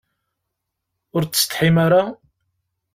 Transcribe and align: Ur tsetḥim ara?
Ur 1.15 1.23
tsetḥim 1.25 1.75
ara? 1.85 2.03